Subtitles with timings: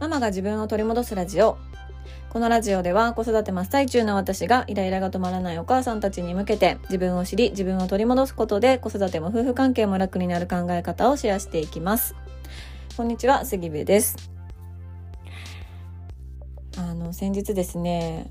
[0.00, 1.58] ママが自分を取り戻すラジオ。
[2.30, 12.14] このラジオでは子育て真っ最中の私がイライラが止まらないお母さんたちに向けて自分を知り自分を取り戻すことで子育ても夫婦関係も楽になる考え方をシェアしていきます。
[12.96, 14.30] こんにちは杉部です。
[16.76, 18.30] あの先日ですね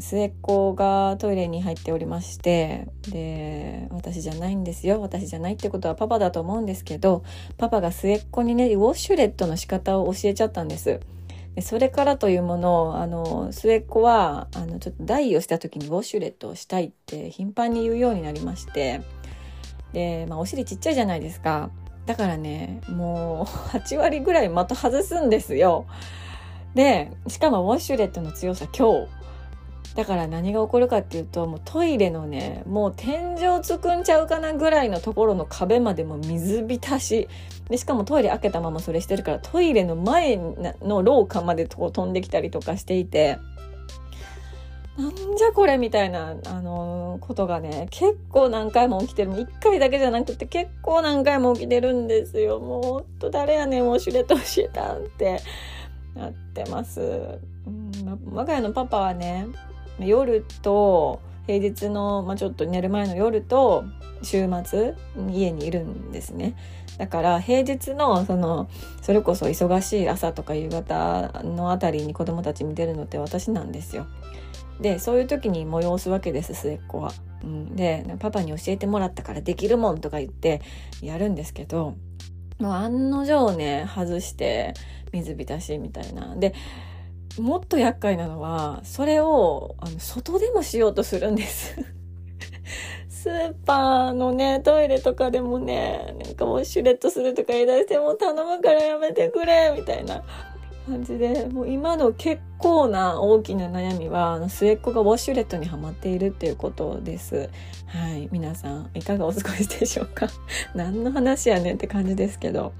[0.00, 5.00] 末っ子がトイレに入っておりましてで私じゃないんですよ。
[5.00, 7.24] 私じゃないってことはパパだと思うんですけど
[7.56, 11.00] パパが末っ子にねウォッシュレットの仕方を教えちゃったんです。
[11.62, 19.00] それからというものあの末っ子はあのちょっと代をした時にウォシュレットをしたいって頻繁に言うようになりまして
[19.92, 21.70] で、まあ、お尻ちっちゃいじゃないですか。
[22.06, 23.44] だからねもう
[23.76, 25.86] 8割ぐらい的外すんですよ。
[26.74, 29.17] でしかもウォシュレットの強さ今日
[29.98, 37.28] だから何が起こるかっていうともうトイレのねもう天井つくんちゃうかなぐらいのところの壁までも水浸し
[37.68, 43.38] でしかもトイレ開けたままそれしてるからトイレの前の廊下までこう飛んできたりとかしていて
[44.96, 49.30] なんじゃこれみたいな、あの、ことがね、結構何回も起きてる。
[49.30, 52.58] 1回だけじゃなくて結構何回も起きてるんですよ。
[52.58, 55.40] もうほんと誰やねん、ウォシュレット教えたんって
[56.16, 57.00] なってます。
[57.00, 57.92] うん、
[58.32, 59.46] 我が家のパパはね、
[60.06, 63.84] 夜と平日の、まあ、ちょっと寝る前の夜と
[64.22, 64.94] 週末
[65.30, 66.56] 家にいるんですね
[66.98, 68.68] だから平日のその
[69.00, 74.06] それこそ忙しい朝とか夕方のあたりに子供たち見てるのって私なんですよ
[74.80, 77.12] でそういう時に催すわけです末っ子は。
[77.42, 80.60] うん、でパパに教えてもらったからできるもんとか言って
[81.00, 81.96] やるんですけど
[82.58, 84.74] もう案の定ね外して
[85.12, 86.34] 水浸しみたいな。
[86.36, 86.54] で
[87.40, 91.76] もっと厄介なのは、それを、あの、外でもしようとするんです。
[93.08, 100.22] スーパーのね、トイレとかでもね、なんかウォシュレットするとか言い出して、もう頼むからやめてくれみたいな
[100.86, 107.50] 感じで、もう今の結構な大きな悩みは、あの末っ子がウォッシュレットにはまっているっていうことです。
[107.86, 108.28] はい。
[108.30, 110.28] 皆さん、いかがお過ごしでしょうか？
[110.74, 112.72] 何の話やねんって感じですけど。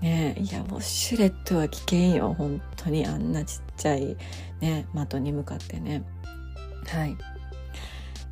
[0.00, 0.36] ね。
[0.38, 2.34] いやウォシュレットは危険よ。
[2.34, 3.06] 本当に。
[3.06, 4.16] あんなちっちゃい
[4.60, 6.02] ね的に向かってね。
[6.88, 7.16] はい、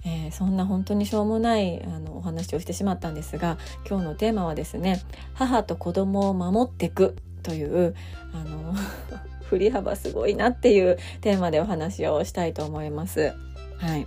[0.05, 3.59] えー、そんな本当にしょうもないあのお話をしてしまったんですが
[3.89, 5.03] 今日のテーマはですね
[5.35, 7.95] 母と子供を守っていくという
[8.33, 8.75] あの
[9.49, 13.35] 振り幅すごいなっていうテーマでお話をしたいと思います。
[13.79, 14.07] はい。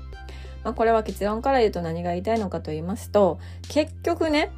[0.63, 3.39] まあ、これは結論から言うと何が言いたいのかと言いますと
[3.69, 4.51] 結局ね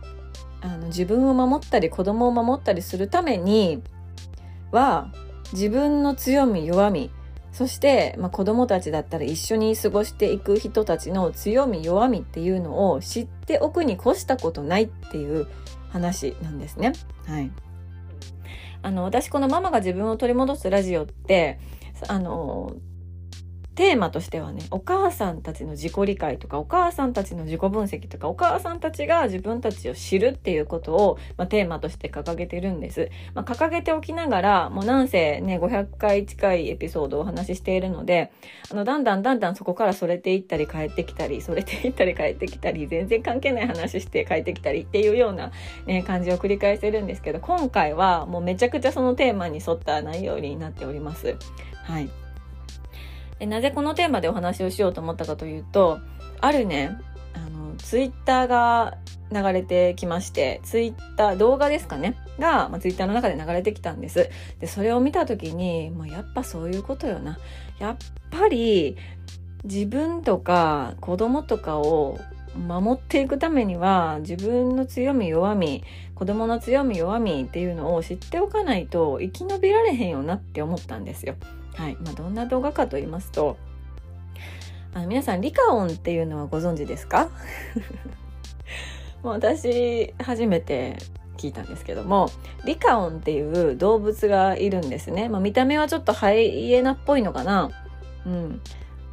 [0.62, 3.82] あの自分を守ったり子供を守ったりするために
[4.72, 5.12] は
[5.54, 7.12] 自分の強み弱み
[7.52, 15.48] そして、まあ、子供たちだったら一緒に過ごしていく人たちの強み弱みっていうのを知っておくに越したことないっていう
[15.90, 16.94] 話なんですね。
[17.26, 17.52] はい。
[18.82, 21.60] あの、私このママが自分を取り戻すラジオって、
[22.08, 22.72] あの、
[23.80, 33.10] テーマとしてはね、お母さんたちの自己理解とか、お母さんたちの自己分析とか、お母さんたちが自分たちを知るっていうことを、まあ、テーマとして掲げてるんです。
[33.34, 38.34] まあ、掲げておきながら、もうなんせね、500回近いエピソードをお話ししているので、
[38.70, 45.54] あの、だんだんだんだんそこからそれていったり帰ってきたり、それていったり帰ってきたり、全然関係ない話して帰ってきたりっていうような、
[45.86, 51.38] ね、感じを繰り返してるんですけど、今回はもうめちゃくちゃそのテーマに沿った内容になっております。
[51.86, 52.10] はい。
[53.40, 56.00] でなぜこのテーマでお話をしようと思ったかというと
[56.42, 56.98] あるね
[57.34, 58.98] あのツイッターが
[59.32, 64.30] 流れてきましてツイッター動画ですかねが、まあ、ツイッターの中で流れてきたんです
[64.60, 67.38] でそれを見た時にもうやっぱそういうことよな
[67.80, 67.98] やっ
[68.32, 68.98] ぱり
[69.64, 72.20] 自分とか子供とかを
[72.56, 75.84] 守っていくためには自分の強み弱み
[76.16, 81.36] 子供の強み弱みっていうのを知っておかないと生き延びられへんよなって思ったんですよ。
[81.76, 81.98] はい。
[82.04, 83.58] まあ、どんな動画かと言いますと
[84.94, 87.30] あの皆さんリカオンっていうのはご存知ですか？
[89.24, 90.98] もう私初めて
[91.38, 92.30] 聞いたんですけども
[92.66, 97.70] リカオンっていう動物がいるんですね、まあ、見た目はちょっとハイエナっぽいのかな？
[98.26, 98.62] うん。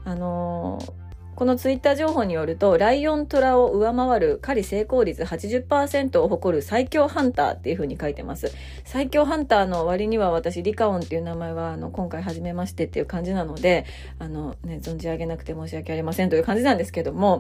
[0.05, 1.06] あのー
[1.37, 8.53] このツイッター情報によると、ライオントラを上回る狩り成功率80%を誇る最強ハンターっていう風に書いてます。
[8.85, 13.85] 最強ハンターの割には私、リカオンっていう名前は、あの、今回初めましてっていう感じなので、
[14.19, 17.37] あの、ね、存じ上げなくて申し訳ありませんという感じなんですけども、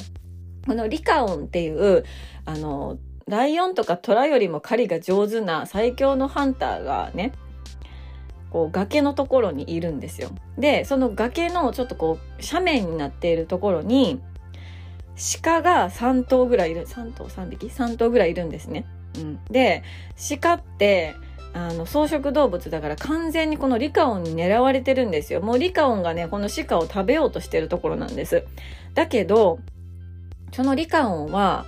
[0.66, 2.04] このリカオンっていう、
[2.44, 7.32] あの、ライオンとかトラよりも狩りが上手な最強のハンターがね、
[8.50, 10.30] こう崖のところにいるんですよ。
[10.58, 14.20] で、その崖のちょっとこう斜面になっているところに
[15.42, 18.84] 鹿が3頭ぐらいいる、3頭3匹 ?3 頭ぐらいいるんですね。
[19.16, 19.38] うん。
[19.50, 19.82] で、
[20.40, 21.14] 鹿って、
[21.56, 28.44] あの草食動物だから完全にこのリカオンに狙われてるんですよもうリカオンがねこの鹿を食べようとしてるところなんです
[28.92, 29.58] だけど
[30.52, 31.64] そのリカオンは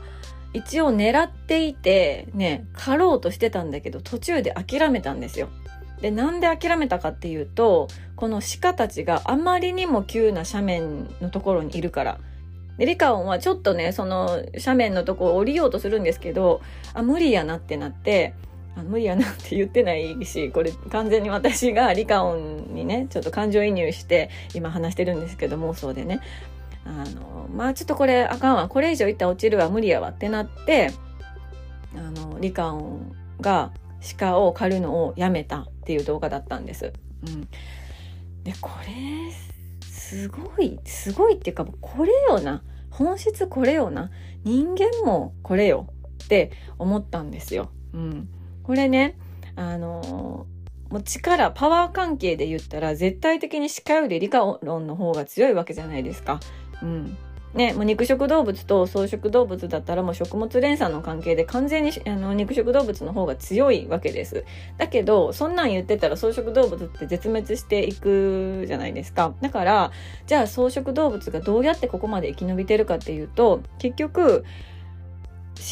[0.52, 5.48] 一応狙っていてね狩ろうとしてたんだけど途中で諦めたんですよ
[6.00, 12.18] でなんで諦めたかっていうとこの鹿たちがあまりにも急な斜面のところにいるから。
[12.76, 16.60] でリカオンはちょっとねその斜面のとこを降りようとするんですけど
[16.94, 18.34] あ無理やなってなって
[18.76, 26.20] あ無理やなって言ってないしこれ完全に私がリカオンにねちょっと感情移入して今話してるんですけど妄想でね。
[26.84, 28.68] あのまあちょっとこれあかんわ。
[28.68, 29.68] これ以上いったら落ちるわ。
[29.68, 30.92] 無理やわってなって
[31.94, 33.72] あのリカオンが
[34.18, 35.66] 鹿を狩るのをやめた。
[35.88, 36.92] っていう動画だったんです。
[37.26, 37.48] うん、
[38.44, 39.32] でこれ
[39.86, 44.10] すごいすごいっていうかこれよな本質これよな
[44.44, 45.86] 人間もこれよ
[46.24, 47.70] って思ったんですよ。
[47.94, 48.28] うん、
[48.64, 49.16] これね
[49.56, 50.46] あの
[50.90, 56.38] もう力パワー関係で言ったら絶対的に鹿よりリカオンの方が強いわけじゃないですか。
[56.82, 57.16] うん
[57.54, 64.44] ね、もう肉食動物と草食動物だったらもう食物連鎖の関係で完全にあの肉食動物の方が強いわけです。
[64.76, 69.34] だけどそんなん言ってたら草食動物って絶滅していくじゃないですか。
[69.40, 69.92] だから
[70.26, 74.44] じゃあ草食動物がどうやってここまで生き延びてるかっていうと結局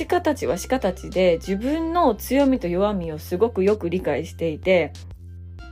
[0.09, 4.93] 鹿たちは鹿たちで自分の強みと弱みをすごくよく理解していて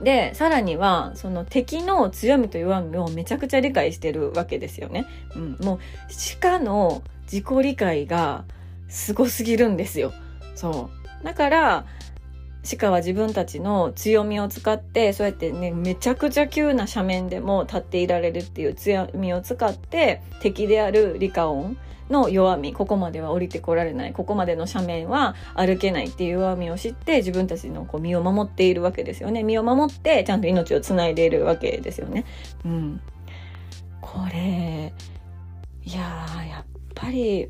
[0.01, 5.05] で、さらには、その敵の強みと弱みをめちゃくちゃ理解してるわけですよね。
[5.35, 5.79] うん、もう、
[6.41, 8.43] 鹿の自己理解が
[8.89, 10.11] すごすぎるんですよ。
[10.53, 10.89] そ
[11.21, 11.25] う。
[11.25, 11.85] だから、
[12.77, 21.77] 鹿は自分たちの強みを使って、そうやってね、めちゃくちゃ急な斜面でも立っていられるっていう強みを使って、敵であるリカオン
[22.09, 24.13] の弱みここまでは降りてこられない。
[24.13, 29.43] ここまでの斜面は歩けないっていう弱みを知って自分たちのこう身を守っているわけですよね。
[29.43, 32.25] 身を守ってちゃんと命をつないでいるわけですよね。
[32.63, 33.01] うん、
[34.01, 34.93] これ
[35.83, 35.99] いや
[36.47, 37.49] やっぱり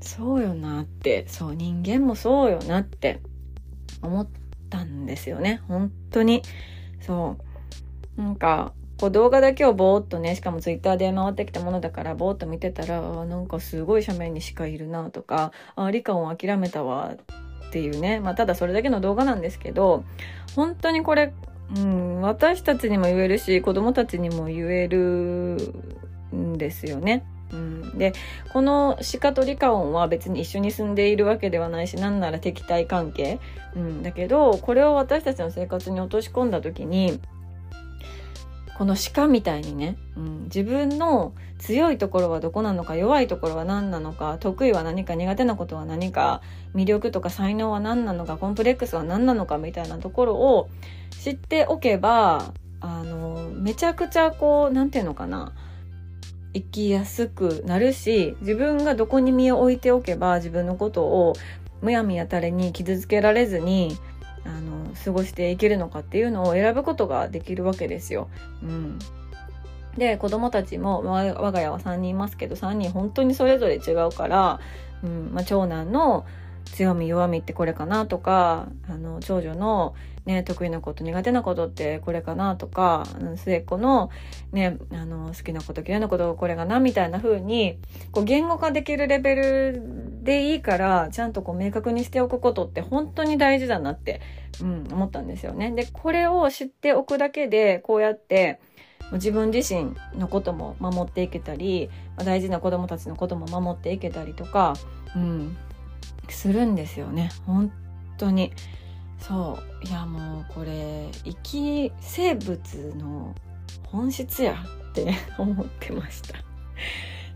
[0.00, 1.26] そうよなって。
[1.28, 3.20] そう人間もそうよなって
[4.02, 4.28] 思っ
[4.70, 5.60] たんですよね。
[5.68, 6.42] 本当に。
[7.00, 7.36] そ
[8.16, 8.22] う。
[8.22, 17.14] なんかこう動画だけをぼーっとね、しかもツイッターで回ってきたものだからぼーっと見てたら、あなんかすごい斜面に鹿いるなとか、あ、理科を諦めたわ
[17.68, 18.20] っていうね。
[18.20, 20.04] まあただそれだけの動画なんですけど、
[20.56, 21.32] 本当にこれ、
[21.76, 24.98] うん、私たちにも言えるし、子供たちにも言える
[26.34, 27.24] んですよね。
[27.52, 28.12] うん、で
[28.52, 33.40] この鹿とリカオンは別に一緒に住んでいるわけではないしなんなら敵対関係、
[33.74, 37.20] うん、だけどこれを私たちの生活に落とし込んだ時に
[38.78, 46.42] この鹿みたいにね、うん、自分の強いところはどこなのか弱いところは何なのか得意は何か苦手なことは何か
[46.76, 50.70] 魅力とか才能は何なのかコンプレックスは何なのかみたいなところを
[51.10, 55.52] 知っておけばあのめちゃくちゃこう何て言うのかな
[56.54, 61.34] 生きやすくなるし自分がどこに身を置いておけば自分のことを
[61.82, 63.96] むやみやたれに傷つけられずに
[64.44, 68.28] あの過ごしていけるのかっていうのを選ぶことができるわけですよ。
[68.62, 68.98] うん、
[69.96, 74.60] で子供たちも我が家は3人いますけど3人本当にそれぞれ違うから、
[75.02, 76.26] うんまあ、長男の
[76.72, 79.94] 強み弱みってこれかなとかあの長女の、
[80.26, 83.04] ね、得意なこと苦手なことってこれかなとか
[83.36, 84.10] 末っ子の,、
[84.52, 87.78] ね、あの好きなこと嫌いなことこれかなみたいな風に
[88.12, 89.82] こう言語化できるレベル
[90.22, 94.20] でいいからちゃんとこう明確にしておくことって本当に大事だなって、
[94.60, 95.70] うん、思ったんですよね。
[95.70, 98.60] でこれを知っておくだけでこうやって
[99.12, 104.74] 自分自身のことも守っていけたり大事な子供たちのことも守っていけたりとか、
[105.16, 105.56] うん、
[106.28, 107.30] するんですよね。
[107.46, 107.72] 本
[108.16, 108.52] 当に。
[109.18, 109.86] そう。
[109.86, 112.58] いやもうこれ生き生物
[112.96, 113.34] の
[113.84, 114.56] 本質や
[114.90, 116.38] って 思ってました。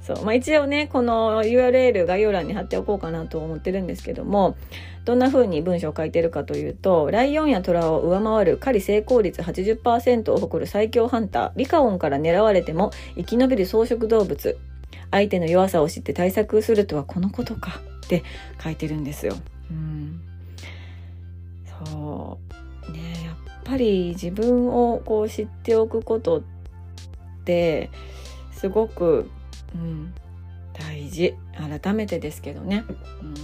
[0.00, 0.24] そう。
[0.24, 4.56] まあ、一応ねこの URL 概要欄に貼っておこうかなと思ってるんですけども
[5.04, 14.58] どんな風に文章を書いてるかというとライオンやトラを上回る狩り成功率80%を誇る最強ハンターリカオンから狙われても生き延びる草食動物。
[15.12, 17.80] 相手の弱さを知って対策するとはこのことか。
[18.18, 18.24] って
[18.62, 19.34] 書いてるんですよ。
[19.70, 20.20] うん、
[21.86, 22.38] そ
[22.88, 26.42] うねやっぱり自分をこう知っておくことっ
[27.44, 27.90] て
[28.52, 29.30] すごく、
[29.74, 30.12] うん、
[30.74, 31.34] 大事
[31.80, 32.84] 改めてですけどね。
[33.22, 33.34] うん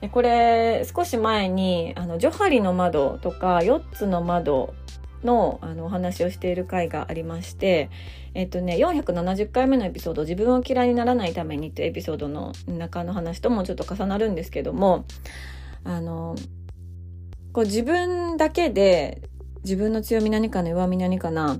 [0.00, 4.74] でこれ少し前にあのジョハリの窓とか4つの窓
[5.24, 7.90] ののお話をしている回がありまして、
[8.36, 15.06] えっとね、470回目のエピソード「自分を嫌いにならないために」ってエピソードの中の話ともちょっと重なるんですけども
[15.84, 16.36] あの
[17.54, 19.22] こう自分だけで
[19.64, 21.58] 自分の強み何かの弱み何かな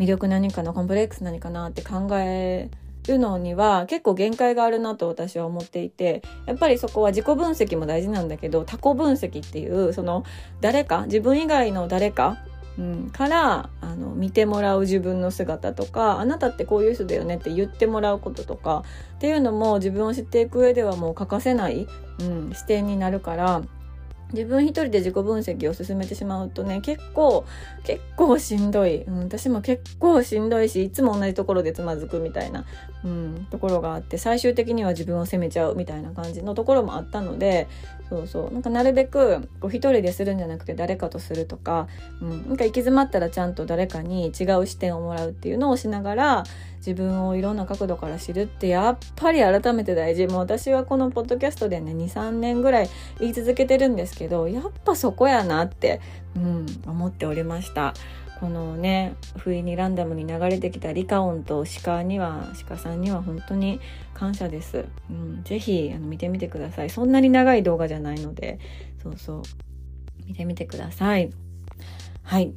[0.00, 2.70] 魅力何かのコンプレックス何かなって考え
[3.06, 10.24] るのには結構限界があるなと私は思っていてやっぱりそこは自己分析も大事なんだけど他己分析っていうその
[10.60, 12.38] 誰か自分以外の誰か
[12.80, 18.84] うん、からあの見てもらう自分の姿とかあなたってこういう人だよねって言ってもらうこととか
[19.16, 21.86] っていうのも自分を知っていく上ではもう欠かせない、
[22.20, 23.60] うん、視点になるから
[24.32, 27.44] 自分一人で自己分析を進めてしまうとね結構
[27.84, 32.64] 結構しんどい、うん、私も結構しんどいしいつも同じところでつまずくみたいな、
[33.04, 37.66] うん、ところがあって最終的には自分を責めちゃうみたいな感じのところもあったので
[38.08, 41.88] そうそうなんかなるべくこう一人でするんじゃなくて誰かとするとか、
[42.20, 46.44] うん、なんか行き詰まったらちゃんと誰かに違う視点をもらうっていうのをしながら
[46.78, 52.90] 自分をいろんな角度から知るってやっぱり改めて大事もう私はこのポッドキャストでね23年ぐらい
[53.20, 56.00] 言い続けてるんですけどやっぱそこやなって、
[56.36, 57.94] うん、思っておりました。
[58.40, 63.80] このね不意にランダムに流れてきたリカオンと鹿には鹿さんには本当に
[64.14, 64.86] 感謝です。
[65.10, 66.90] うん、ぜひあの見てみてください。
[66.90, 68.58] そんなに長い動画じゃないので
[69.02, 69.42] そうそう
[70.26, 71.30] 見てみてください。
[72.22, 72.54] はい